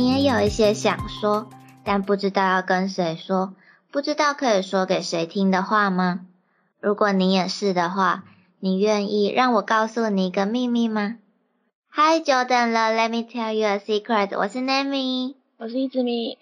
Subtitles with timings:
[0.00, 1.50] 你也有一些想说，
[1.84, 3.54] 但不知道要跟谁说，
[3.92, 6.20] 不知道可以说给谁听的话吗？
[6.80, 8.24] 如果你也是的话，
[8.60, 11.18] 你愿意让我告诉你一个秘密吗
[11.90, 14.38] ？Hi，久等了，Let me tell you a secret。
[14.38, 16.38] 我是 Nami，我是一只咪。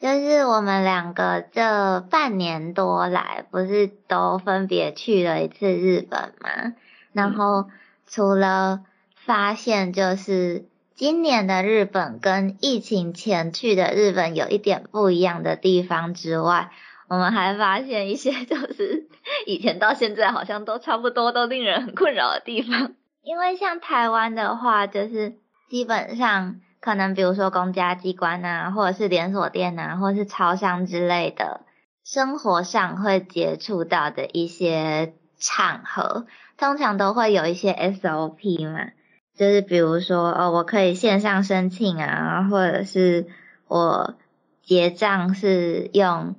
[0.00, 6.72] 就是我们两个这半年多来，不是都分别去了一次日本吗？
[7.12, 7.66] 然后
[8.06, 8.80] 除了
[9.14, 10.64] 发现就是
[11.00, 16.72] 今年的日本跟疫情前去的日本有一点不一样的地方之外，
[17.08, 19.08] 我们还发现一些 就是
[19.46, 22.92] 以前到现在好像都差不多都令人很困扰的地方。
[23.24, 25.36] 因为像台湾的话，就是
[25.70, 26.60] 基本上。
[26.80, 31.60] 可能比如说公家机关啊，或者是连锁店啊，或者是超商之类的，
[32.04, 38.92] 生活上会接触到的一些场合，通常都会有一些 SOP 嘛，
[39.36, 43.26] 就是比如说哦，我可以线上申请啊，或者是
[43.68, 44.14] 我
[44.62, 46.34] 结账是用，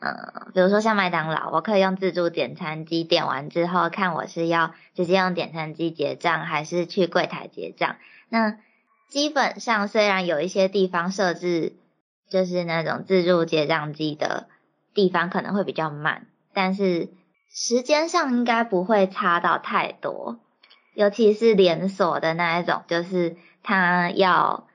[0.00, 7.96] 嗯，比如说像麦当劳，我可以用自助点餐机点完之后，看我是要直接用点餐机结账，还是去柜台结账，
[8.28, 8.56] 那。
[9.10, 11.72] 基本上，虽然有一些地方设置
[12.28, 14.46] 就是那种自助结账机的
[14.94, 17.08] 地方可能会比较慢，但是
[17.52, 20.38] 时间上应该不会差到太多。
[21.00, 24.66] 尤其是连锁的那一种，就是它要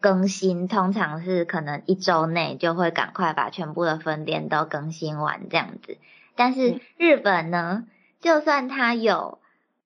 [0.00, 5.96] 更新，通常是可能一周内就会赶快把全部的分店都更新完这样子。
[6.34, 7.86] 但是日本呢，
[8.20, 9.38] 就算它有，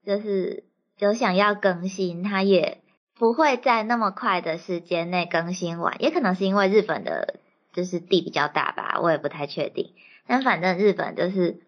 [0.06, 0.64] 就是
[0.96, 2.78] 有想要更新，它也。
[3.16, 7.36] 不会在那么快的时间内更新完，也可能是因为日本的
[7.72, 9.92] 就是地比较大吧，我也不太确定。
[10.26, 11.60] 但反正日本就是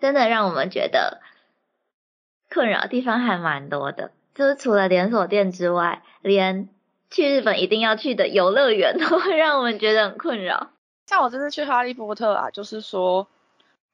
[0.00, 1.20] 真的让我们觉得
[2.52, 6.68] 困扰地方还蛮多的，就是除了连锁店之外，连
[7.10, 10.70] 去日本一定要去的游乐园都会让我们觉得很困扰。
[11.06, 13.28] 像我这次去哈利波特啊，就是说，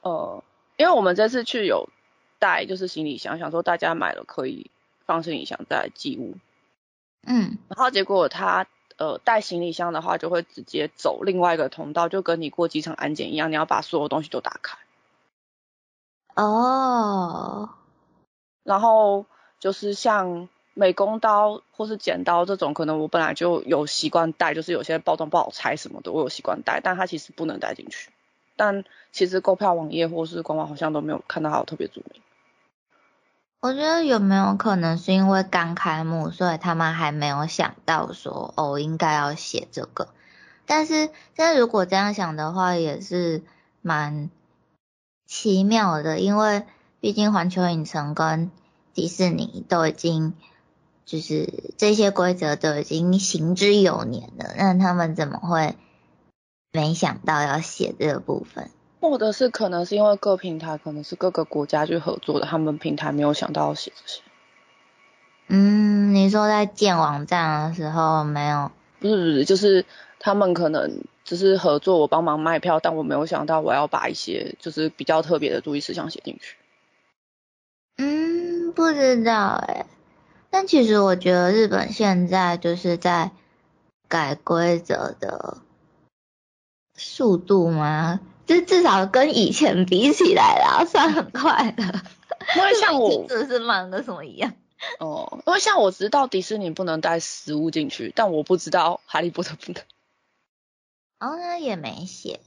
[0.01, 0.43] 呃，
[0.77, 1.89] 因为我们这次去有
[2.39, 4.71] 带就是行李箱，想说大家买了可以
[5.05, 6.37] 放行李箱带寄物。
[7.27, 8.67] 嗯，然后结果他
[8.97, 14.79] 呃带行李箱的话，就会直接走另外一个通道，就跟你过机场安检一样，你要把所有东西都打开。
[16.35, 17.69] 哦。
[18.65, 19.27] 然后
[19.59, 28.11] 就是像美工刀或是剪刀这种，可能我本来就有习惯带，就是有些包装不好拆什么的，我有习惯带，但它其实不能带进去。
[28.57, 32.23] 但其实购票网页或是官网好像都没有看到它有特别注明。
[33.61, 40.09] 我觉得有没有可能是因为刚开幕，所以他们还没有想到说哦应该要写这个。
[40.67, 43.43] 但是，但是如果这样想的话，也是
[43.81, 44.31] 蛮
[45.27, 46.65] 奇妙的，因为
[47.03, 48.53] 毕竟环球影城跟
[48.95, 50.35] 迪士尼都已经
[51.05, 55.75] 就是这些规则都已经行之有年了，那他们怎么会
[56.71, 58.71] 没想到要写这个部分？
[59.01, 64.23] 或者是可能是因为各平台可能是各个国家去合作的，他们平台没有想到要写这些。
[65.49, 68.71] 嗯，你说在建网站的时候没有？
[69.01, 69.85] 不是不是，就是
[70.21, 76.55] 他们可能只是合作，我帮忙卖票，但我没有想到我要把一些就是比较特别的注意事项写进去。
[77.97, 79.87] 嗯，不知道哎。
[80.51, 83.31] 但其实我觉得日本现在就是在
[84.09, 85.59] 改规则的
[86.95, 88.21] 速度吗？
[88.45, 91.83] 就至少跟以前比起来啦， 算很快的。
[92.57, 94.53] 因为像 我，真的是忙的什么一样。
[94.99, 99.83] 哦，因为像我知道迪士尼不能带食物进去，但我不知道哈利波特不能。
[101.21, 102.41] 哦，那也没写。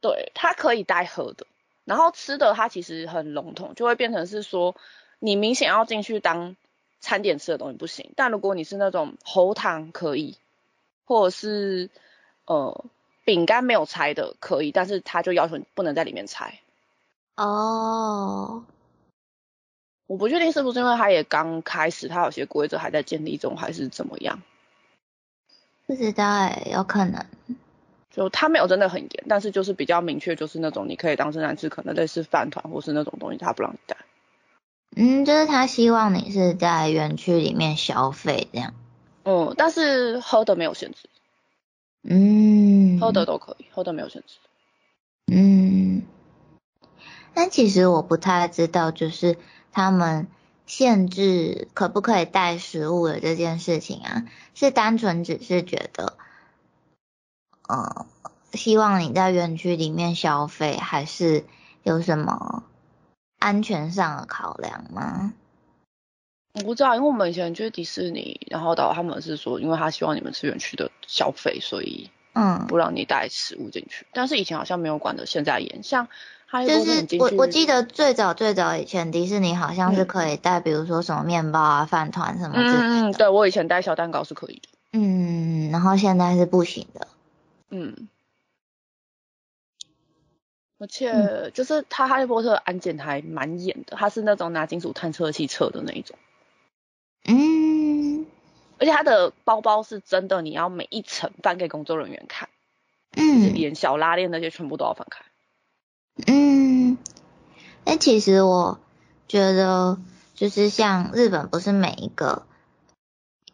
[0.00, 1.46] 对，它可以带喝的，
[1.84, 4.76] 然后吃的它其实很笼统，就会变成是说，
[5.18, 6.56] 你明显要进去当
[7.00, 10.36] 餐点吃的东西不行，但如果你是那种喉糖可以，
[11.04, 11.90] 或者是
[12.46, 12.84] 呃。
[13.24, 16.58] 饼干没有拆的可以，但是他就要求你不能在里面拆。
[17.36, 18.64] 哦，
[20.08, 24.42] 我不确定是不是因为他也刚开始，他有些规则还在建立中，还是怎么样？
[25.86, 27.24] 不知道哎，有可能。
[28.12, 33.96] 就他没有真的很严，但是就是比较明确，就是那种你可以当正餐吃，可能类似饭团或是那种东西，他不让你带。
[34.94, 38.74] 嗯，就是他希望你是在园区里面消费这样。
[39.24, 41.08] 嗯，但是喝的没有限制。
[42.02, 44.34] 嗯，喝的都可以，喝的没有限制。
[45.32, 46.02] 嗯，
[47.32, 49.38] 但其实我不太知道，就是
[49.70, 50.26] 他们
[50.66, 54.24] 限制可不可以带食物的这件事情啊，
[54.54, 56.18] 是单纯只是觉得，
[57.68, 58.06] 呃，
[58.52, 61.44] 希望你在园区里面消费，还是
[61.82, 62.64] 有什么
[63.38, 65.32] 安全上的考量吗？
[66.54, 74.06] 我不知道，因为我们以前去迪士尼，然后导他们是说，因为他希望你们吃园区的消费，所以嗯，不让你带食物进去。
[74.12, 75.82] 但是以前好像没有管的，现在严。
[75.82, 76.08] 像
[76.66, 84.68] 就是我我记得最早最早以前迪士尼好像是嗯可以带，比如说什么面包啊、饭团什么之类嗯嗯，对我以前带小蛋糕是可以的。
[84.92, 87.08] 嗯，然后现在是不行的。
[87.74, 88.08] 嗯，
[90.76, 96.18] 而且就是他哈利波特安检还蛮严的，他是那种拿金属探测器测的那一种，
[97.24, 98.26] 嗯。
[98.78, 102.50] 而且他的包包是真的，你要每一层翻给工作人员看，
[103.16, 103.54] 嗯。
[103.54, 105.24] 连小拉链那些全部都要翻开。
[106.26, 106.98] 嗯，
[107.84, 108.80] 但其实我
[109.28, 109.98] 觉得，
[110.34, 112.44] 就是像日本，不是每一个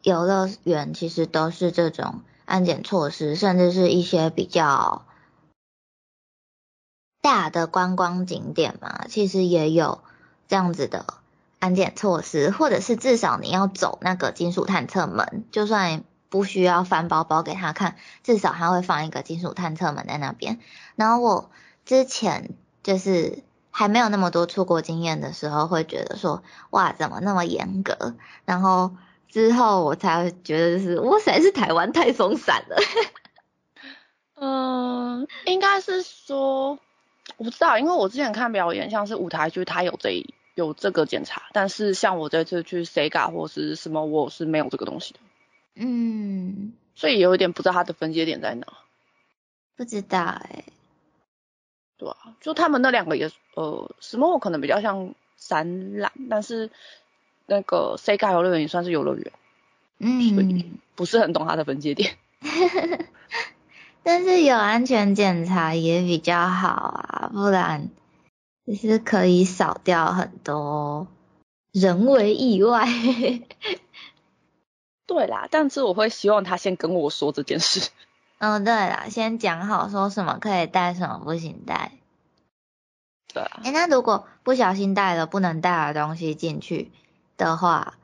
[0.02, 5.04] 游乐园其实都是这种安检措施，甚至是一些比较
[7.20, 10.00] 大的观光景点嘛，其实也有
[10.48, 11.04] 这样子的
[11.58, 20.58] 安检措施，或者是至少你要走那个金属探测门，就算不需要翻包包给他看，至少他会放一个金属探测门在那边。
[20.96, 21.50] 然后我
[21.84, 28.14] 之前就是还没有那么多出国经验的时候，会觉得说哇怎么那么严格，
[28.46, 28.92] 然后
[29.28, 32.76] 之后我才会觉得就是哇塞是台湾太松散了。
[34.40, 36.78] 嗯，应该是说
[37.36, 45.20] 我不知道，因为我之前看表演，像是舞台剧，它有这一有这个检查，但是像我这次去 Sega 或是什么，我是没有这个东西的，
[45.74, 48.66] 嗯，所以有一点不知道它的分界点在哪。
[49.76, 50.64] 不知道哎、
[51.96, 56.70] 对啊，就他们那两个也呃，什么我可能比较像展览，但是
[57.48, 59.32] 那个 Sega 游乐园也算是游乐园，
[59.98, 62.16] 所以嗯，不是很懂它的分界点。
[64.04, 67.88] 但是有安全检查也比较好啊，不然
[68.66, 71.08] 就是可以少掉很多
[71.72, 72.86] 人为意外。
[75.06, 77.88] 对啦，但是我会希望他先跟我说这件事。
[78.36, 81.92] 嗯，对啦，先讲好说什么可以带，什么不行带。
[83.32, 86.90] 对啊，诶，那如果不小心带了不能带的东西进去
[87.46, 87.94] 的话，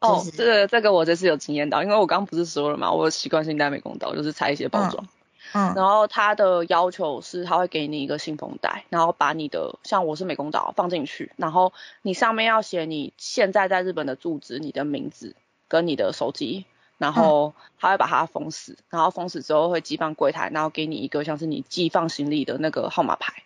[0.00, 5.04] 哦就，是这个这个我这次有经验到，因为我刚刚不是说了嘛，我习惯性带美工刀，就是拆一些包装。
[5.04, 5.08] 嗯
[5.54, 15.36] 然后他的要求是，他会给你一个信封袋，然后把你的像我是美工刀放进去，然后你上面要写你现在在日本的住址、你的名字
[15.68, 16.64] 跟你的手机，
[16.96, 23.42] 然后他会把它封死，然后封死之后会寄放柜台，然后给你一个像是你寄放行李的那个号码牌。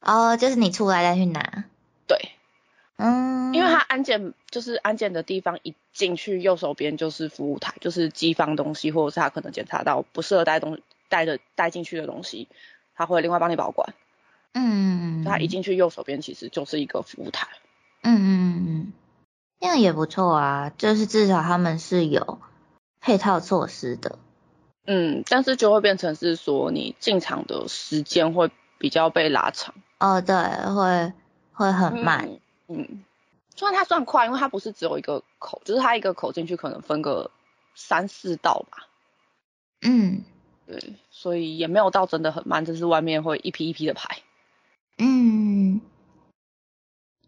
[0.00, 1.64] 哦，就是你出来再去拿。
[2.08, 2.32] 对，
[2.96, 12.48] 嗯，因为他安检就是安检的地方，一进去右手边就是服务台，就是寄放东西，或者是他可能检查到不适合带东带的带进去的东西，
[12.94, 13.94] 他会另外帮你保管。
[14.52, 17.48] 嗯，他一进去右手边其实就是一个服务台。
[18.02, 18.14] 嗯。
[18.14, 18.22] 嗯。
[18.22, 18.64] 嗯。
[18.68, 18.92] 嗯，
[19.60, 22.38] 这样也不错啊，就是至少他们是有
[23.00, 24.18] 配套措施的。
[24.86, 31.12] 嗯，但是就会变成是说你进场的时间会比较被拉长，哦，对，会
[31.52, 32.28] 会很慢。
[32.28, 32.40] 嗯。
[32.68, 33.04] 嗯，
[33.54, 37.30] 虽然它算快，因为它不是只有一个口，就是它一个口进去可能分个
[37.74, 38.86] 三四道吧。
[39.82, 40.24] 嗯
[40.66, 44.18] 对，所以也没有到真的很慢，就是外面会一批一批的排。
[44.96, 45.82] 嗯，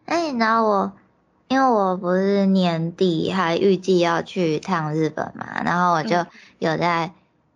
[0.07, 0.93] 那你知道我，
[1.49, 6.27] 因为我不是年底还预计要去一趟日本嘛，然后我就嗯
[6.61, 7.13] 有在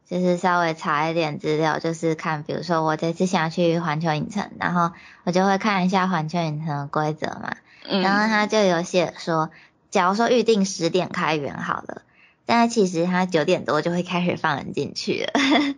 [0.07, 4.93] 就是稍微查一点资料，就是看，比如说我这次想去环球影城，然后
[5.25, 9.51] 我就会看一下环球影城的规则嘛，嗯然后他就有写说，
[9.91, 12.03] 假如说预定十点开园好了，
[12.47, 15.77] 但是其实他九点多就会开始放人进去了。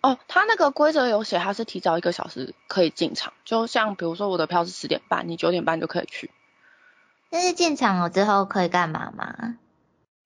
[0.00, 6.30] 哦，他那个规则有写，他是提早一个小时可以进场，就像比如说我的票是十点半，你九点半就可以去，
[7.30, 9.56] 但是进场了之后可以干嘛吗？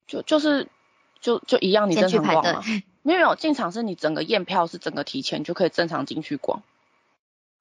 [0.09, 0.69] 就就是
[1.21, 2.83] 就就一样，你正先去排队常逛嘛。
[3.03, 6.63] 没有没有，进场是你整个验票是整个提前就可以正常进去逛，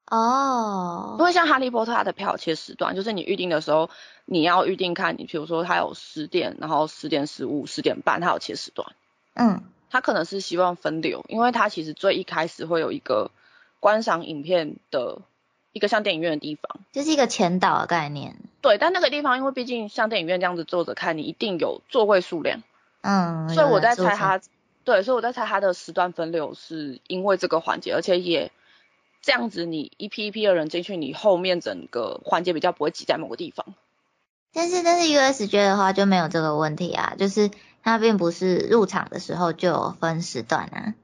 [0.09, 3.89] 因哦，为像哈利波特它的票切时段，就是你预定的时候
[4.25, 8.93] 你要预定看你，比如说它有十点，然后十点十五、十点半，它有切时段。
[9.33, 13.31] 嗯他可能是希望分流，因为他其实最一开始会有一个
[13.79, 15.19] 观赏影片的
[15.71, 18.35] 一个像电影院的地方，就是一个前导的概念。
[18.59, 22.63] 对，但那个地方因为毕竟像电影院这样子坐着看，你一定有座位数量，
[23.01, 24.41] 嗯，所以我在猜他，
[24.83, 28.51] 对，所以我在猜他的时段分流是因为这个环节，而且也
[29.21, 33.65] 这样子，你一批一批的人进去，你后面整个环节比较不会挤在某个地方。
[34.53, 37.51] 但是但是 USJ 的话就没有这个问题啊，就是
[37.83, 40.95] 它并不是入场的时候就有分时段啊。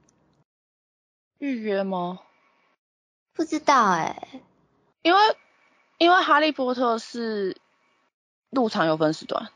[1.38, 2.20] 预约吗？
[3.34, 4.28] 不知道哎、
[5.02, 5.20] 因为
[5.98, 7.56] 因为哈利波特是
[8.50, 9.50] 入场有分时段。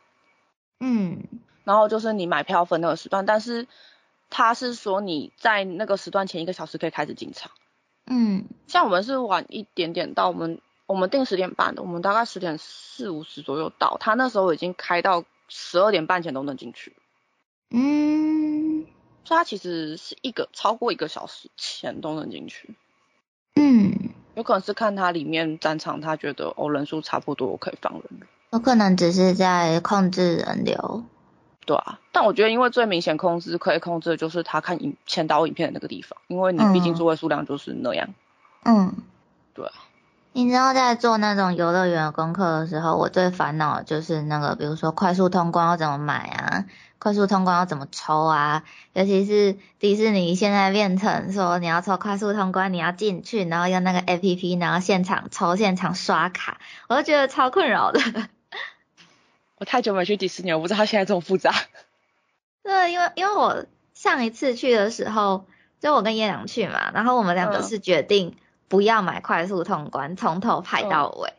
[0.80, 1.22] 嗯
[1.64, 3.66] 然后就是你买票分那个时段，但是
[4.30, 7.50] 他是说你在那个时段前一个小时可以开始进场。
[8.10, 16.94] 嗯，像我们是晚一点点到，我们我们定十点半的，我们大概十点四五十左右到，他那时候已经开到十二点半前都能进去。
[17.70, 18.86] 嗯，
[19.24, 22.74] 所以他其实是一个超过一个小时前都能进去。
[23.56, 28.02] 嗯，有可能是看他里面战场，他觉得哦人数差不多我可以放人。
[28.52, 31.04] 有可能只是在控制人流。
[31.68, 38.08] 对啊，但我觉得因为最明显控制可以控制的就是他看影前导影片的那个地方，因为你毕竟嗯座位数量就是那样。
[38.64, 38.94] 嗯，
[39.52, 39.72] 对啊。
[40.32, 46.64] 你知道在做那种游乐园的功课的时候，我最烦恼的就是那个，比如说快速通关要怎么买啊，
[46.98, 48.62] 快速通关要怎么抽啊，
[48.94, 56.58] 尤其是迪士尼现在变成说你要抽快速通关，你要进去，然后用那个 A P P，然后现场抽、现场刷卡，
[56.88, 58.00] 我就觉得超困扰的。
[59.58, 61.52] 我太久没去迪士尼，我不知道它现在这么复杂。
[62.62, 65.46] 对，因为因为我上一次去的时候，
[65.80, 68.36] 就我跟叶良去嘛，然后我们两个嗯是决定
[68.68, 71.32] 不要买快速通关，从头排到尾，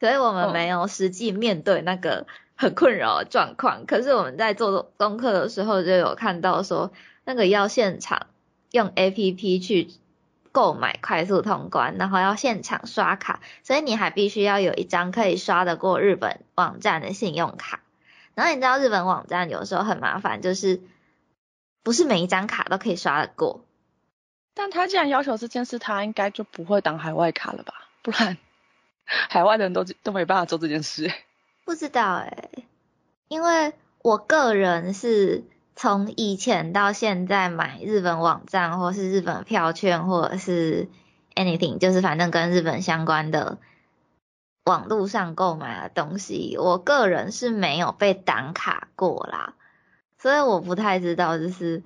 [0.00, 2.26] 所以我们嗯没有实际面对那个
[2.56, 3.86] 很困扰的状况。
[3.86, 6.92] 可是我们在做功课的时候就有看到说，
[7.24, 8.26] 那个要现场
[8.72, 9.90] 用 A P P 去
[10.52, 17.80] 购买快速通关，然后要现场刷卡，所以你还必须要有一张可以刷得过日本网站的信用卡。
[18.34, 20.80] 然后你知道日本网站有时候很麻烦，就是
[21.82, 23.64] 不是每一张卡都可以刷得过。
[24.54, 27.74] 但他既然要求这件事，他应该就不会当海外卡了吧？
[28.02, 28.36] 不然
[29.04, 31.12] 海外的人都都没办法做这件事。
[31.64, 32.48] 不知道哎、
[33.28, 35.44] 因为我个人是
[35.80, 40.88] 从以前到现在买日本网站或是日本票券或者是
[41.36, 43.58] anything，就是反正跟日本相关的
[44.64, 49.54] 网络上购买的东西，我个人是没有被挡卡过啦，
[50.18, 51.84] 所以我不太知道就是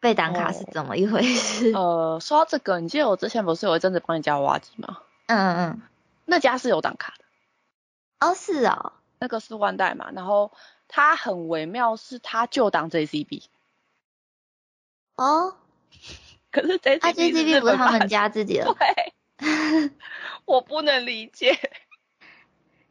[0.00, 1.72] 被挡卡是哦怎么一回事。
[1.72, 4.98] 呃，说到这个，你记得我之前不是有一阵子帮你加娃娃机吗？
[5.26, 5.82] 嗯嗯嗯，
[6.24, 10.10] 那家是有挡卡的，哦是哦，那个是万代嘛。
[10.10, 10.50] 然后
[10.92, 13.44] 它很微妙，是他就当 JCB，
[15.14, 15.54] 哦，
[16.50, 18.74] 可是 JCB 不是他们家自己的。
[18.74, 19.12] 对，
[20.44, 21.56] 我不能理解。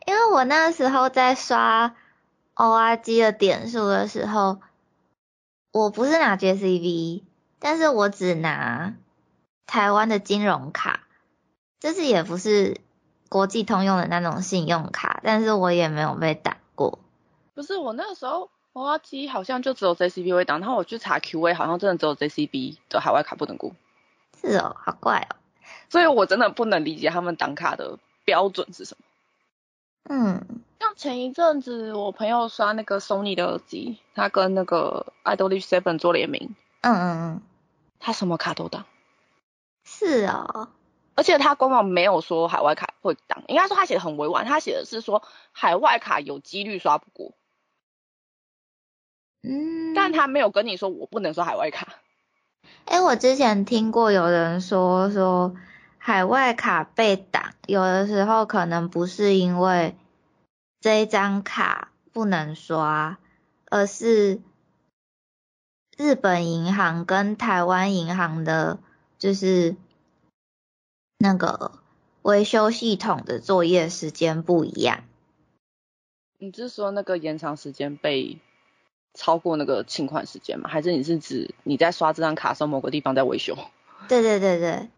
[0.08, 1.94] 因为我那时候在刷
[2.56, 4.62] ORG 的点数的时候，
[5.72, 7.24] 我不是拿 JCB，
[7.60, 8.96] 但是我只拿
[9.68, 11.02] 台湾的金融卡，
[11.82, 12.80] 就是也不是
[13.28, 16.59] 国际通用的那种信用卡，但是我也没有被挡过。
[17.60, 23.74] 不是我那个时候娃娃机好像就只有 JCB 会挡，然后我去查 QA，好像真的只有 JCB 的海外卡不能过，
[24.40, 25.36] 是哦，好怪哦。
[25.90, 29.04] 所以我真的不能理解他们挡卡的标准是什么。
[30.10, 37.42] 嗯像前一阵子我朋友刷那个 Sony 的耳机，他跟那个 Idolish Seven 做联名，嗯嗯嗯，
[38.00, 38.86] 他什么卡都挡，
[39.84, 40.70] 是哦，
[41.16, 47.34] 而且他官网没有说海外卡会挡，应该说他写的很委婉，他写的是说海外卡有几率刷不过，
[49.42, 51.96] 嗯，但他没有跟你说我不能刷海外卡。
[52.86, 55.56] 哎，我之前听过有人说说
[55.98, 59.96] 海外卡被挡，有的时候可能不是因为
[60.82, 63.18] 这一张卡不能刷，
[63.70, 64.42] 而是
[65.98, 68.80] 日本银行跟台湾银行的，
[69.18, 69.76] 就是
[71.18, 71.72] 那个
[72.22, 75.04] 维修系统的作业时间不一样。
[76.38, 78.40] 你是说那个延长时间被
[79.14, 80.70] 超过那个清款时间吗？
[80.70, 83.58] 还是你是指你在刷这张卡时候某个地方在维修？
[84.08, 84.90] 对对对对，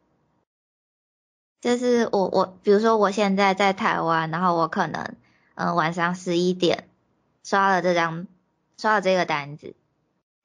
[1.61, 5.15] 就是我我比如说我现在在台湾，然后我可能
[5.55, 6.87] 嗯、晚上十一点
[7.43, 8.27] 刷了这张
[8.77, 9.75] 刷了这个单子，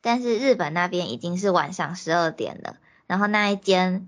[0.03, 4.07] 但是日本那边已经是晚上十二点了，然后那一间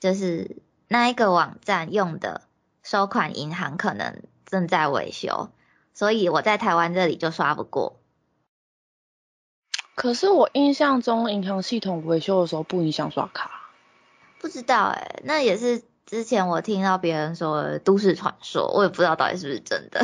[0.00, 2.42] 就是那一个网站用的
[2.82, 5.50] 收款银行可能正在维修，
[5.92, 7.97] 所以我在台湾这里就刷不过。
[9.98, 13.50] 可是我印象中银行系统维修的时候不影响刷卡。
[14.38, 20.00] 不知道哎、那也是之前我听到别人说都市传说，我也不知道到底是不是真的。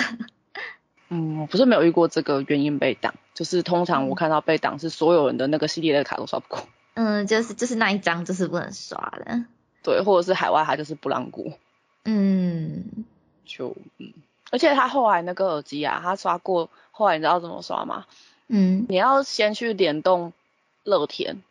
[1.11, 9.45] 嗯，我不是没有遇过这个原因被挡，就是通常我看到被挡是所有人的那个系列的卡都刷不过， 嗯，就是就是那一张就是不能刷的。
[9.85, 11.45] 对，或者是海外它就是不让过，
[12.05, 12.83] 嗯，
[13.45, 14.13] 就嗯，
[14.51, 18.07] 而且他后来那个耳机啊，他刷过，后来你知道怎么刷吗？
[18.49, 20.33] 嗯，你要先去联动
[20.83, 21.43] 乐天，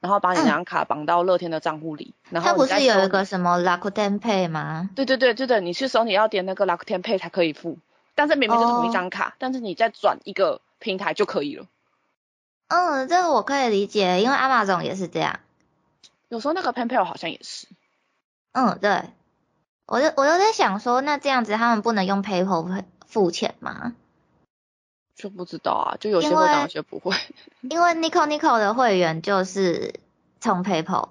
[0.00, 4.90] 然后把你那张卡绑到乐天的账户里，然后它不是有一个什么 Rakuten Pay 吗？
[4.96, 7.78] 对对对对对，你去手你要点那个 Rakuten Pay 才可以付，
[8.14, 11.66] 但是明明是同一张卡，但是你再转一个平台就可以了。
[12.68, 15.40] 嗯，这个我可以理解，因为阿玛总也是这样。
[16.28, 17.66] 有时候那个 PayPal 好像也是。
[18.52, 19.02] 嗯，对。
[19.86, 23.94] 我就我就在想说，那这样子他们不能用 PayPal 付钱吗？
[25.20, 27.14] 就不知道啊，就有些会，有些不会。
[27.62, 29.94] 因为 Nico Nico 的会员就是
[30.40, 31.10] 从 PayPal。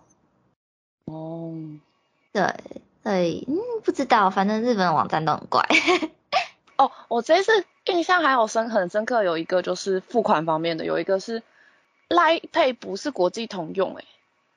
[1.06, 1.54] 哦。
[2.32, 2.54] 对，
[3.04, 5.68] 所以嗯，不知道，反正日本网站都很怪。
[6.78, 11.44] 哦，我这次印象还有深很深刻，有一个就是付款方面的，有一个是
[12.08, 14.06] Line Pay 不是国际通用诶。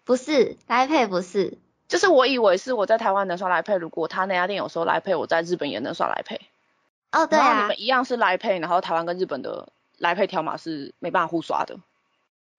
[0.05, 1.59] 不是，Line Pay 不是。
[1.89, 6.41] 就是我以为是我在台湾能刷来配，如果他那家店有时候来配，我在日本也能刷来配。
[7.13, 7.47] 哦，对啊。
[7.47, 11.77] 然后你们一样是来配，然后台湾跟日本的来配条码是没办法互刷的。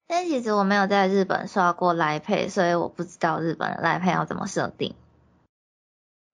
[0.06, 4.94] 但其实我没有在日本刷过来配，所以我不知道日本的来配要怎么设定。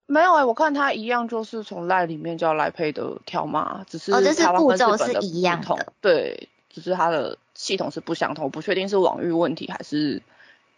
[0.07, 5.93] 没有哎，我看它一样就是从赖里面叫来配的条码，只是哦，就是步骤是一样的。
[6.01, 10.21] 对，只是它的系统是不相同，不确定是网域问题还是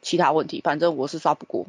[0.03, 1.65] 其他问题，反正我是刷不过。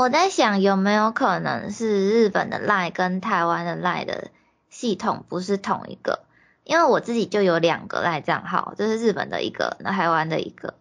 [0.00, 4.30] 我在想有没有可能是日本的赖跟台湾的赖的
[4.70, 6.20] 系统不是同一个，
[6.64, 10.72] 因为我自己就有两个赖账号，就是日本的一个，那台湾的一个，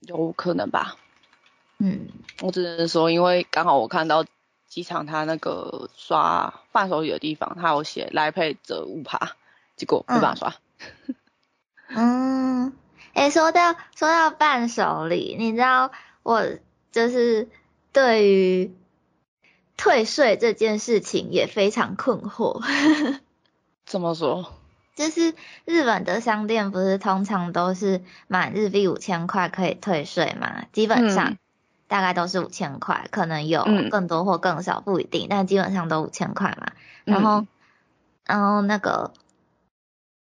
[0.00, 0.96] 有可能吧？
[1.78, 2.08] 嗯，
[2.40, 4.24] 我只能说，因为刚好我看到
[4.66, 9.36] 机场他那个刷伴手礼的地方，他有写来配折五趴，
[9.76, 10.54] 结果没办法刷。
[11.86, 12.72] 嗯，
[13.14, 15.92] 哎，说到说到伴手礼，你知道
[16.24, 16.42] 我。
[16.92, 17.48] 就是
[17.90, 18.74] 对于
[19.76, 22.62] 退税这件事情也非常困惑。
[23.86, 24.52] 怎么说？
[24.94, 25.34] 就是
[25.64, 30.66] 日本的商店不是通常都是满日币五千块可以退税嘛？
[30.70, 31.38] 基本上
[31.88, 36.72] 大概都是五千块，可能有更多或更少不一定，但基本上都五千块嘛。
[37.04, 37.46] 然后，
[38.26, 39.14] 然后那个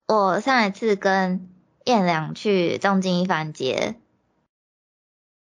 [0.09, 1.49] 我上一次跟
[1.85, 3.95] 燕良去东京一番街，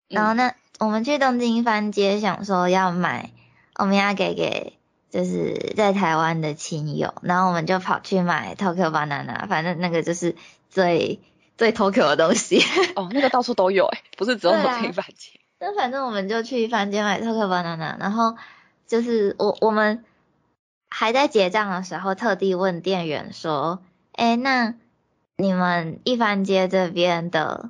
[0.10, 0.56] 然后那。
[0.82, 3.30] 我们去东京番街，想说要买
[3.76, 4.80] 我们要给给
[5.12, 10.36] 就是在台湾的亲友，然后我们就跑去买 Tokyo Banana，反正那个就是
[10.72, 11.20] 最
[11.56, 12.64] 最 Tokyo 的东西。
[12.98, 15.40] 哦，那个到处都有哎，不是只有东京番街。
[15.60, 18.36] 那反正我们就去番街买 Tokyo Banana，然后
[18.88, 20.04] 就是我我们
[20.90, 24.74] 还在结账的时候，特地问店员说，哎，那
[25.38, 27.70] 你们一番街这边的。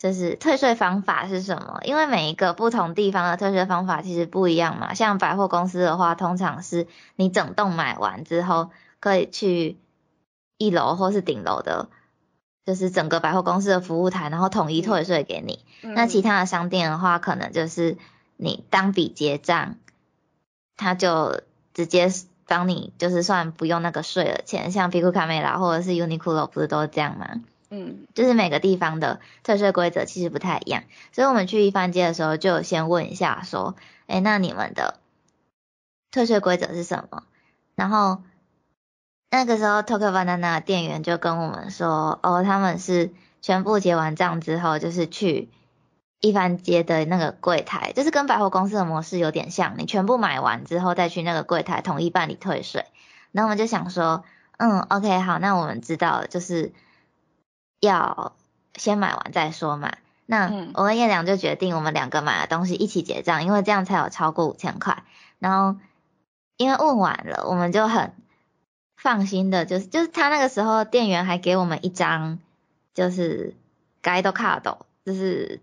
[0.00, 1.80] 就是退税方法是什么？
[1.84, 4.94] 因为每一个不同地方的退税方法其实不一样嘛。
[4.94, 6.86] 像百货公司的话，通常是
[7.16, 9.76] 你整栋买完之后，可以去
[10.56, 11.90] 一楼或是顶楼的，
[12.64, 15.66] 就是整个百货公司的服务台，然后统一退税给你。
[15.82, 17.98] 那其他的商店的话，可能就是
[18.38, 19.74] 你当笔结账，
[20.78, 21.42] 他就
[21.74, 22.10] 直接
[22.46, 24.72] 帮你就是算不用那个税的钱。
[24.72, 27.26] 像皮库卡梅拉或者是 Uniqlo 不是都这样吗？
[27.72, 33.76] 嗯，就是每个地方的退税规则其实不太一样，所以我们去一番街的时候就先问一下，说，
[34.08, 34.98] 哎，那你们的
[36.10, 37.22] 退税规则是什么？
[37.76, 38.22] 然后
[39.30, 45.48] 那个时候 Tokyo Banana 店员就跟我们说，哦，他们是全部结完账之后，就是去
[46.18, 52.84] 一番街的那个柜台，就是跟百货公司的模式有点像，你全部买完之后再去那个柜台统一办理退税。
[53.30, 54.24] 然后我们就想说，
[54.58, 56.72] 嗯，OK，好，那我们知道了，就是。
[57.80, 58.34] 要
[58.74, 59.92] 先买完再说嘛。
[60.26, 65.02] 那我跟叶良就决定，我们两个买的东西一起结账，因为这样才有超过五千块。
[65.40, 65.80] 然后
[66.56, 68.12] 因为问完了，我们就很
[68.96, 72.38] 放心的，就是就是他那个时候店员还给我们一张，
[72.94, 73.54] 就是
[74.04, 75.58] guide card，就是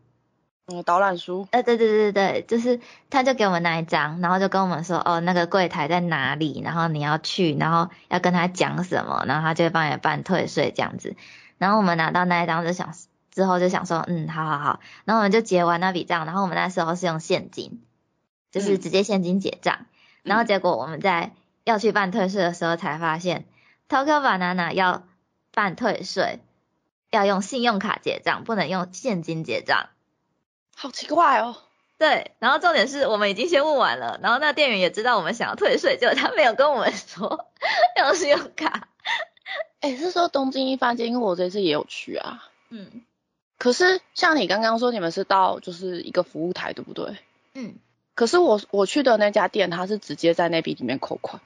[0.65, 1.47] 嗯导览书。
[1.51, 11.15] 呃，对对对对对，就是他就给我们那一张，然后就跟我们说，哦，那个柜台在哪里，然后你要去，然后要跟他讲什么，然后他就会帮你办退税这样子。
[11.57, 12.93] 然后我们拿到那一张就想
[13.31, 17.83] 之后就想说，嗯，好好好，然后我们就结完那笔账，然后我们那时候是用现金，
[18.51, 19.85] 就是直接现金结账，
[20.23, 23.45] 然后结果我们在要去办退税的时候才发现
[23.89, 25.03] ，Tokyo Banana 要
[25.53, 26.39] 办退税
[27.11, 29.89] 要用信用卡结账，不能用现金结账，
[30.75, 31.57] 好奇怪哦。
[31.99, 37.47] 对，然后重点是我们已经先问完了，然后那店员也知道我们想要退税，结果他没有跟我们说
[37.97, 38.87] 用信用卡。
[39.79, 42.43] 哎，是说东京一番街，因为我这次也有去啊。
[42.69, 43.03] 嗯。
[43.57, 47.17] 可是像你刚刚说，你们是到就是一个服务台，对不对？
[47.53, 47.75] 嗯。
[48.15, 51.41] 可是我我去的那家店，它是直接在那笔里面扣款。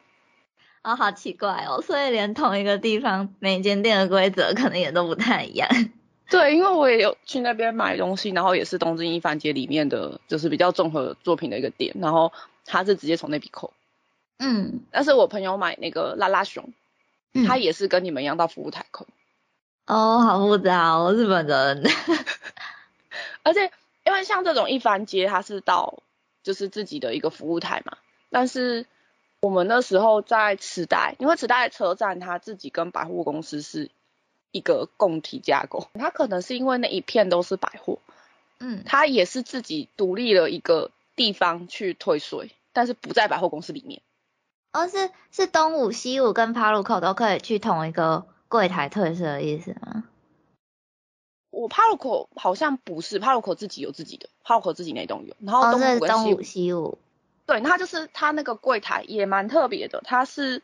[0.84, 1.82] 哦，好奇怪哦！
[1.82, 5.70] 所以连同一个地方，每间店的规则可能也都不太一样。
[6.32, 12.32] 对，因为我也有去那边买东西，然后也是东京一番街里面的，就是比较综合作品的一个店，然后
[12.66, 13.74] 他是直接从那笔扣。
[14.40, 14.80] 嗯。
[14.92, 16.74] 但是我朋友买那个拉拉熊。
[17.48, 19.08] 他也是跟你们一样到服务台扣。
[19.88, 21.84] 哦，好复杂哦，日本人。
[23.44, 23.72] 而且
[24.06, 26.04] 因为像这种一番街，它是到
[26.44, 27.98] 就是自己的一个服务台嘛，
[28.30, 28.86] 但是
[29.42, 33.90] 我们那时候在池袋，因为池袋车站它自己跟百货公司是
[34.52, 38.00] 一个共体架构，它可能是因为那一片都是百货，
[38.60, 44.02] 嗯，它也是自己独立了一个地方去退税，但是不在百货公司里面。
[44.74, 50.06] 哦，是是东武、西武跟帕路口都可以去同一个柜台退税的意思吗？
[51.50, 56.98] 我帕路口好像不是，帕路口自己有自己的，帕路口自己那栋有，然后东武跟西武东武、西武。
[57.46, 60.64] 对，它就是它那个柜台也蛮特别的，它是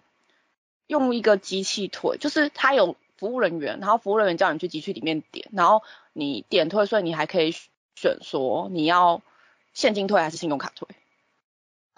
[0.88, 7.54] 用一个机器退，就是它有服务人员，然后服务人员叫你去机器里面点，然后你点退税，你还可以
[7.96, 9.22] 选说你要
[9.74, 10.88] 现金退还是信用卡退。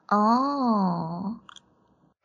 [0.08, 1.36] 哦，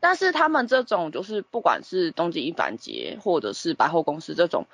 [0.05, 4.67] 但是他们这种就是不管是东京一番街或者是百货公司这种，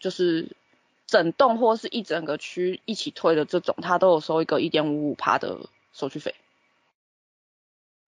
[0.00, 0.56] 就是
[1.06, 5.58] 整栋或是一整个区一起退的这种，它都有收一个一点五五趴的
[5.92, 6.34] 手续费。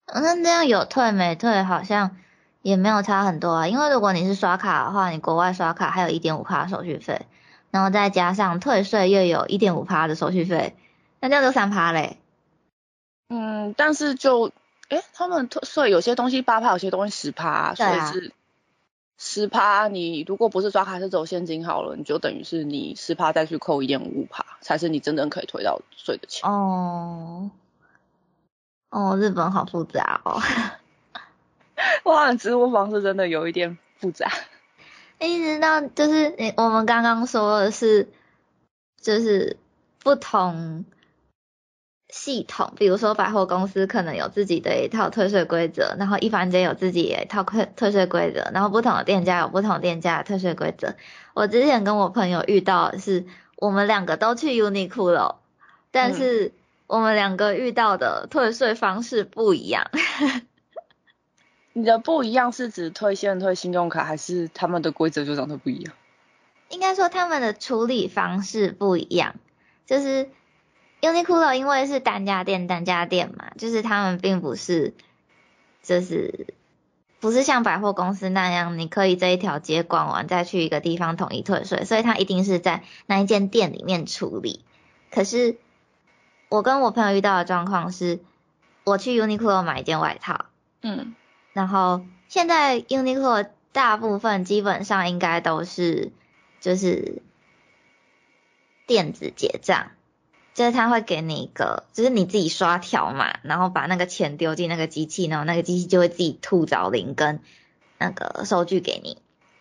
[0.07, 2.16] 那这样有退没退好像
[2.62, 7.27] 也没有差很多啊，因为如果你是刷卡的话，你国外刷卡还有一点五趴手续费，
[7.70, 10.74] 然后再加上退税又有一点五趴的手续费，
[11.20, 12.16] 那这样就三趴嘞。
[13.29, 14.50] 嗯，但是就，
[14.96, 18.33] 诶，他们退税有些东西八趴，有些东西十趴，所以是
[19.18, 19.88] 十趴。
[19.88, 26.48] 你如果不是刷卡是走现金好了，你就等于是你十趴再去扣一点五五趴，才是你真正可以退到税的钱。
[26.48, 27.50] 哦，
[28.90, 30.40] 哦，日本好复杂哦。
[32.04, 34.30] 哇，支付方式真的有一点复杂。
[35.18, 38.09] 一直到就是你我们刚刚说的是，
[39.00, 39.57] 就是
[40.00, 40.85] 不同
[42.16, 50.94] 系统，比如说百货公司可能有自己的一套退税规则，然后一凡街有自己的一套退退税规则，然后不同的店家有不同店家的退税规则。
[51.35, 55.35] 我之前跟我朋友遇到的是，我们两个都去 Uniqlo，
[55.90, 56.53] 但是
[56.87, 59.90] 我们两个遇到的退税方式不一样。
[61.74, 65.92] 你的不一样是指退现退信用卡，还是他们的规则就长得不一样？
[66.68, 69.35] 应该说他们的处理方式不一样，
[69.85, 70.29] 就是
[71.04, 74.94] Uniqlo 因为是单家店单家店嘛，就是他们并不是
[75.82, 76.54] 就是
[77.20, 84.64] 不是像百货公司那样，你可以这一条街逛完再去一个地方统一退税，所以它一定是在那一间店里面处理。
[85.10, 85.56] 可是
[86.48, 88.20] 我跟我朋友遇到的状况是，
[88.84, 90.46] 我去 Uniqlo 买一件外套，
[90.82, 91.14] 嗯，
[91.52, 96.12] 然后现在 Uniqlo 大部分基本上应该都是
[96.60, 97.22] 就是
[98.86, 99.90] 电子结账，
[100.54, 107.40] 就是他会给你一个，就是你自己刷条码，然后把那个钱丢进那个机器，然后那个机器就会自己吐找零跟
[107.98, 109.18] 那个收据给你。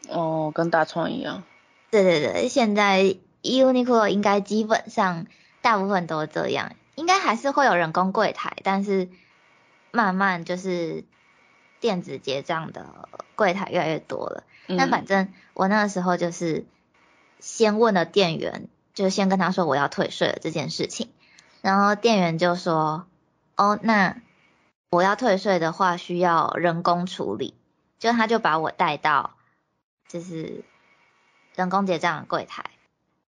[0.09, 1.43] 哦，跟大创一样。
[1.89, 5.25] 对对对，现在 Uniqlo 应该基本上
[5.61, 9.09] 大部分都这样，应该还是会有人工柜台，但是
[9.91, 11.03] 慢慢就是
[11.79, 14.43] 电子结账的柜台越来越多了。
[14.67, 16.65] 那嗯反正我那个时候就是
[17.39, 21.11] 先问了店员，就先跟他说我要退税了这件事情，
[21.61, 23.07] 然后店员就说，
[23.55, 24.17] 哦，那
[24.89, 27.55] 我要退税的话需要人工处理，
[27.97, 29.35] 就他就把我带到
[30.07, 30.63] 就是
[31.55, 32.65] 人工结账的柜台，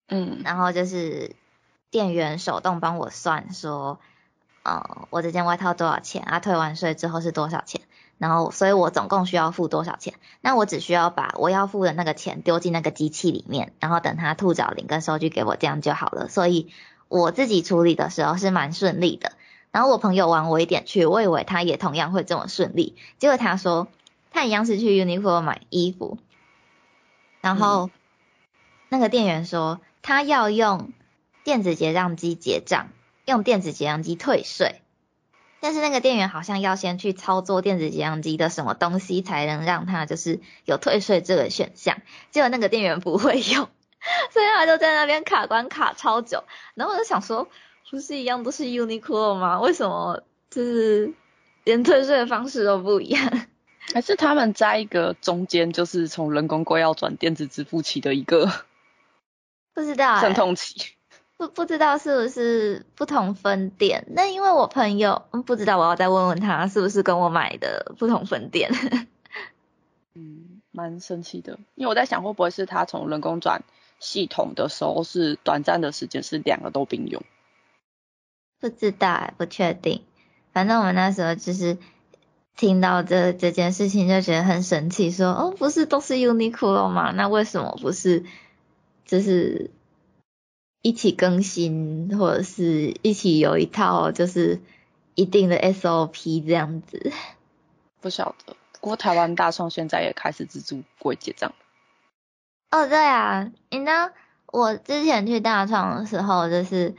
[0.08, 1.36] 嗯然后就是
[1.90, 4.00] 店员手动帮我算说，
[4.64, 6.40] 呃，我这件外套多少钱啊？
[6.40, 7.82] 退完税之后是多少钱？
[8.20, 10.14] 然后，所以我总共需要付多少钱？
[10.42, 16.28] 那我只需要把我要付的那个钱丢进那个机器里面，然后等他吐找零跟收据给我，这样就好了。
[16.28, 16.70] 所以
[17.08, 19.32] 我自己处理的时候是蛮顺利的。
[19.72, 23.88] 然后我朋友玩我一点去，我以为他也同样会这么顺利，结果他说
[24.32, 26.18] 他一样是去 Uniqlo 买衣服，
[27.40, 27.90] 然后
[28.90, 30.92] 那个店员说他要用
[31.46, 32.90] 电子结账机结账，
[33.26, 34.82] 用电子结账机退税。
[35.62, 41.98] 但是那个店员好像要先去操作电子结账机的什么东西，才能让他就是有退税这个选项。
[42.32, 43.68] 结果那个店员不会用，
[44.32, 46.44] 所以他就在那边卡关卡超久。
[46.76, 47.48] 然后我就想说，
[47.90, 49.60] 不是一样都是 Uniqlo 吗？
[49.60, 51.14] 为什么就是
[51.64, 53.48] 连退税的方式都不一样？
[53.94, 58.52] 还是他们在一个中间，就是从人工柜要转电子支付期的一个
[59.74, 60.94] 不知道、欸，阵痛期。
[61.40, 64.06] 不不知道是不是不同分店？
[64.10, 68.70] 那因为我朋友嗯不知道，我要再问问他是不是跟我买的不同分店。
[70.14, 73.64] 嗯，蛮生气的，因为我在想会不会是他从人工转
[74.02, 77.24] 系统的时候是短暂的时间，是两个都并用。
[78.60, 80.04] 不知道欸，不确定。
[80.52, 81.78] 反正我们那时候就是
[82.58, 87.12] 听到这这件事情就觉得很神奇，说哦，不是都是 Uniqlo 吗？
[87.12, 88.26] 那为什么不是
[89.06, 89.72] 就是
[90.82, 94.62] 一起更新，或者是一起有一套就是
[95.16, 97.12] 一定的 SOP 这样子。
[98.02, 101.54] 不晓得，不过台湾大创现在也开始自助柜结账。
[102.72, 104.12] 哦，对啊，你呢？
[104.52, 106.96] 我之前去大创的时候，就是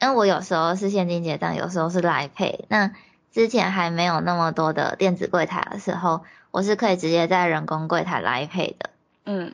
[0.00, 2.66] 因为我有时候是现金结账，有时候是来配。
[2.68, 2.94] 那
[3.32, 8.90] 之前还没有那么多的电子柜台的时候，我是可以直接在人工柜台来配的。
[9.24, 9.52] 嗯，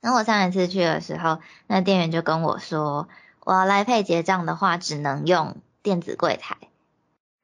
[0.00, 3.08] 然后我上一次去的时候，那店员就跟我说，
[3.40, 6.56] 我要来配结账的话，只能用电子柜台。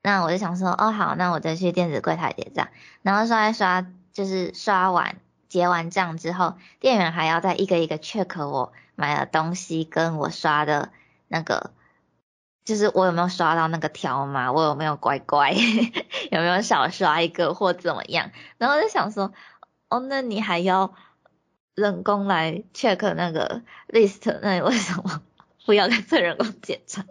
[0.02, 2.68] 那我就想说，哦好，那我就去电子柜台结账。
[3.02, 5.16] 然后刷一刷，就是刷完。
[5.46, 10.90] 结完账之后，店员还要再一个一个 check 我买的东西跟我刷的
[11.28, 11.70] 那个，
[12.64, 15.52] 就是我有没有刷到那个条码，我有没有乖乖，
[16.32, 18.32] 有没有少刷一个或怎么样。
[18.58, 19.32] 然后就想说，
[19.88, 20.92] 哦，那你还要
[21.74, 25.22] 人工来 check 那个 list，那你为什么
[25.64, 27.04] 不要干脆人工检查？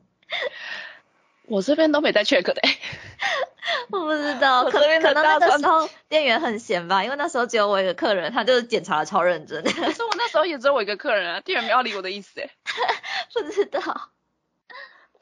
[1.45, 2.55] 我这边都没在 check 的。
[3.89, 9.63] 我不知道，可能可能那个时候店员很闲吧，因为那时候只有我一个客人，他就是检查的超认真。
[9.63, 12.49] 可是我那时候也只有我一个客人啊，店员没有理我的意思哎。
[13.33, 14.09] 不知道，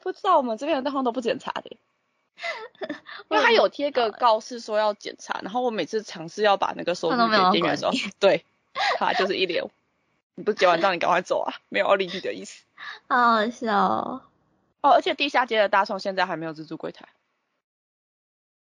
[0.00, 1.76] 不知道我们这边的地方都不检查的，
[3.28, 8.44] 因为他有贴个告示说要检查，然后我每次尝试要把那个收据给店员的时候，对，
[8.98, 9.64] 他就是一脸，
[10.34, 12.64] 你不结完账你赶快走啊，没有要理你的意思。
[13.08, 14.22] 好好笑哦。
[14.80, 17.08] 哦，而且地下街的大创现在还没有自助柜台。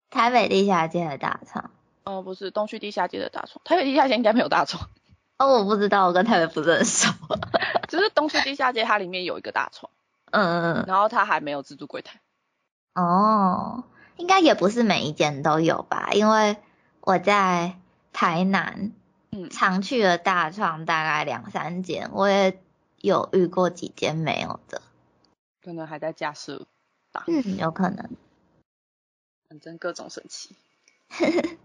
[0.10, 1.71] 台北地下街的大创？
[2.04, 3.62] 哦，不是，东区地下街的大创。
[3.63, 4.89] 台北地下街应该没有大创。
[5.39, 7.10] 哦，我不知道，我跟台北不是很熟。
[7.88, 9.91] 只是东区地下街它里面有一个大床。
[10.32, 10.86] 嗯嗯嗯。
[10.88, 12.19] 然后它还没有自助柜台。
[12.93, 13.86] 哦，
[14.17, 16.10] 应该也不是每一间都有吧？
[16.12, 16.58] 因为
[17.00, 17.78] 我在
[18.13, 18.91] 台南，
[19.32, 22.62] 嗯，常去的大创大概两三间，我也
[22.98, 24.82] 有遇过几间没有的。
[25.63, 26.67] 可能还在架设。
[27.28, 28.10] 嗯，有可能。
[29.50, 30.56] 反正各种神奇。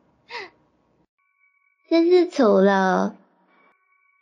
[1.88, 3.16] 就是除了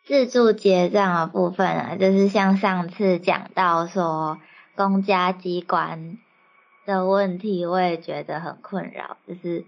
[0.04, 4.38] 自助结账的部分啊，就是像上次讲到说
[4.76, 6.18] 公家机关
[6.84, 9.16] 的问题，我也觉得很困扰。
[9.26, 9.64] 就是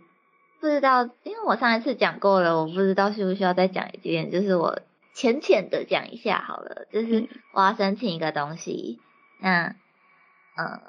[0.61, 4.31] 不知道，因为我上一次讲过了，我不知道需不需要再讲一遍。
[4.31, 4.81] 就是我
[5.15, 6.87] 浅浅的讲一下好了。
[6.93, 9.01] 就是我要申请一个东西，
[9.41, 9.75] 那
[10.57, 10.81] 嗯。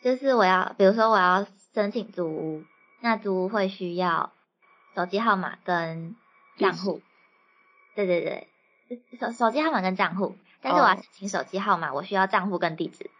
[0.00, 1.44] 就是我要，比如说我要
[1.74, 2.62] 申请租屋，
[3.00, 4.32] 那租屋会需要
[4.94, 6.14] 手机号码跟
[6.56, 7.02] 账户。
[7.96, 8.46] 对对
[8.88, 13.10] 对，手手机号码跟账户，但是我要申请手机号码，我需要账户跟地址。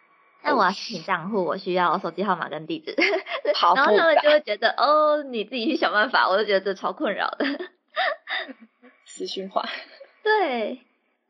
[0.42, 2.94] 那我要申请账户，我需要手机号码跟地址。
[3.55, 7.46] 好 然后他们就会觉得，哦，你自己去想办法，我就觉得这超困扰的。
[9.05, 9.68] 死循环。
[10.22, 10.81] 对，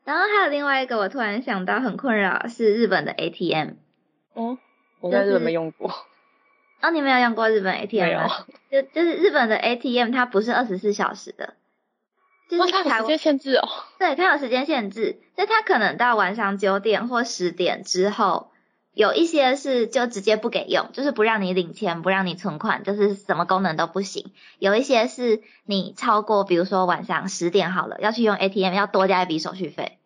[0.03, 3.71] 然后还有另外一个，我突然想到很困扰是日本的 ATM。
[4.33, 4.57] 哦。
[5.01, 5.89] 我在日本没用过。
[6.81, 8.27] 哦，你没有用过日本 ATM 没有。
[8.69, 11.55] 就就是日本的 ATM，它不是二十四小时的。
[12.49, 13.67] 就是它有时间限制哦。
[13.97, 18.51] 对，它有时间限制，就它可能到晚上九点或十点之后，
[18.93, 24.31] 有一些是就直接不给用，就是不让你领钱，不让你存款，就是什么功能都不行。
[24.57, 29.97] 有一些是你超过，比如说晚上十点好了，要去用 ATM，要多加一笔手续费。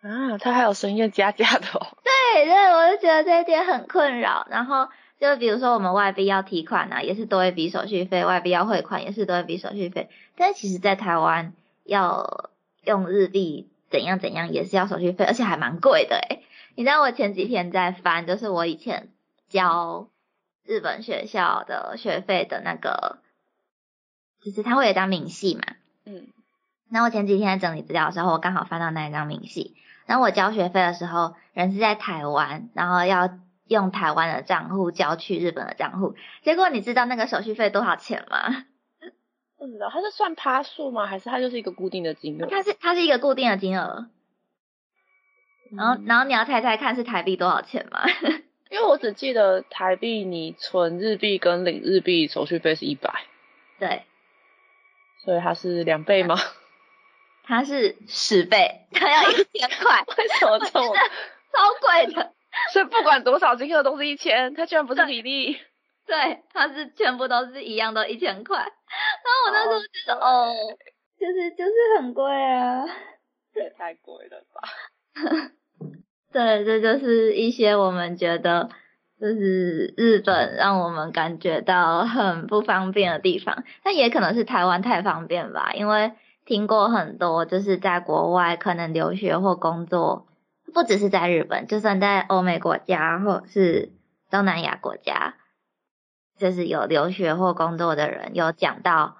[0.00, 1.96] 啊，他还有深夜加价的哦。
[2.02, 4.48] 对对，我就觉得这一点很困扰。
[4.50, 4.88] 然后
[5.20, 10.08] 就比如说我们外币要提款啊，也是多一笔手续费；外币要汇款也是多一笔手续费。
[10.36, 11.52] 但是其实，在台湾
[11.84, 12.50] 要
[12.84, 16.42] 用日币怎样怎样也是要手续费，而且还蛮贵的诶
[16.74, 19.10] 你知道我前几天在翻，就是我以前
[19.48, 20.08] 交
[20.64, 23.18] 日本学校的学费的那个，
[24.42, 25.62] 就是他会有一张明细嘛。
[26.04, 26.28] 嗯。
[26.88, 29.76] 那我前几天在整理资料的时候，我刚好翻到那一张明细。
[30.04, 36.14] 然后我交学费的时候，人是在台湾，然后要用台湾的账户交去日本的账户。
[36.42, 38.64] 结果你知道那个手续费多少钱吗？
[39.56, 41.06] 不知道，它是算趴数吗？
[41.06, 42.46] 还是它就是一个固定的金额？
[42.46, 44.08] 它是它是一个固定的金额。
[45.76, 48.04] 然后然后你要猜猜看是台币多少钱吗？
[48.70, 53.24] 因为我只记得台币你存日币跟领日币手续费是一百。
[53.78, 54.02] 对。
[55.24, 56.36] 所以它是两倍吗？
[57.44, 60.94] 它是十倍，它要一千块， 为什么这么
[61.52, 62.32] 超贵的？
[62.72, 65.58] 所以不管多少金额都是一千，它居然不是比例。
[66.06, 68.58] 对，它是全部都是一样，都一千块。
[68.58, 70.54] 然后我那时候觉得，哦，
[71.18, 72.84] 就是就是很贵啊，
[73.54, 74.62] 这也太贵了吧？
[76.32, 78.70] 对，这就是一些我们觉得
[79.20, 86.12] 就是日本让我们感觉到很不方便的地方，但也可能是台湾太方便吧，因为。
[86.44, 90.26] 听过很多，就是在国外可能留学或工作，
[90.74, 93.92] 不只是在日本，就算在欧美国家或是
[94.28, 95.36] 东南亚国家，
[96.36, 99.18] 就是有留学或工作的人有讲到，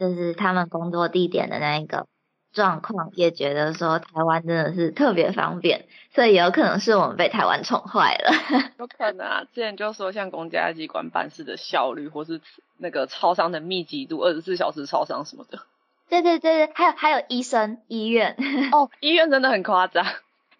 [0.00, 2.06] 就是他们工作地点的那一个
[2.52, 8.32] 状况，也觉得说台湾真的是特别方便，所以有可能是我们被台湾宠坏了。
[8.78, 12.40] 有可能啊，之前就说像公家机关办事的效率，或是
[12.78, 15.60] 那个超商的密集度，二十四小时超商什么的。
[16.08, 18.36] 对对对对，还有还有医生医院
[18.72, 20.06] 哦， 医院真的很夸张。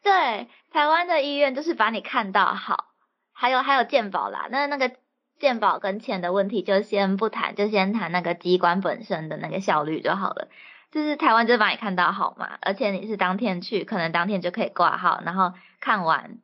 [0.03, 2.85] 对，台湾的医院就是把你看到好，
[3.33, 4.93] 还有还有健保啦，那那个
[5.41, 10.49] 健保跟钱的问题就先不谈，就先谈那个机关本身的那个效率就好了。
[10.91, 16.39] 就是台湾就把你看到好嘛，而且你是当天去，可能当天就可以挂号，然后看完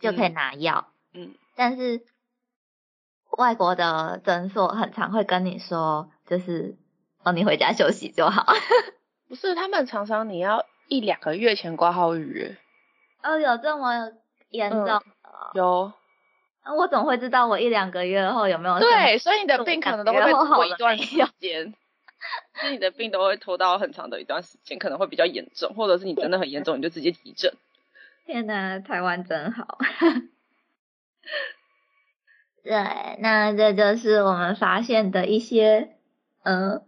[0.00, 0.88] 就可以拿药。
[1.14, 1.34] 嗯。
[1.56, 2.02] 但是
[3.36, 6.76] 外国的诊所很常会跟你说，就是。
[7.24, 8.44] 哦，你回家休息就好。
[9.28, 12.56] 不是，他们常常你要一两个月前挂号预约。
[13.22, 14.10] 哦，有这么
[14.50, 15.00] 严重？
[15.54, 15.92] 有。
[16.64, 18.80] 那我怎么会知道我一两个月后有没有？
[18.80, 21.72] 对，所以你的病可能都会拖一段时间。
[22.60, 27.52] 所以你的病都会拖到很长的一段时间，可能会比较严重，或者是你真的很严重，你就直接急诊。
[28.26, 29.78] 天哪，台湾真好。
[32.62, 32.72] 对，
[33.20, 35.96] 那这就是我们发现的一些，
[36.44, 36.82] 嗯。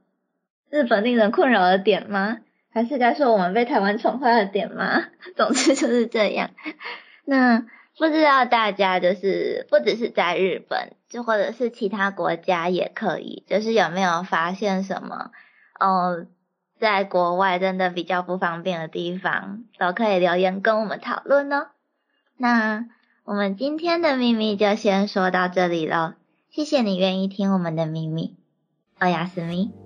[0.71, 2.39] 日本令人困扰的点吗？
[2.73, 5.05] 还是该说我们被台湾宠坏的点吗？
[5.37, 6.51] 总之就是这样。
[7.25, 7.65] 那
[7.97, 15.31] 不知道大家就是不只是在日本，就或者是其他国家也可以，就是有没有发现什么？
[15.79, 16.27] 哦，
[16.81, 21.69] 在国外真的比较不方便的地方，都可以留言跟我们讨论哦。
[22.37, 22.87] 那
[23.25, 26.15] 我们今天的秘密就先说到这里喽，
[26.51, 28.37] 谢谢你愿意听我们的秘密，
[28.99, 29.84] 欧亚斯密。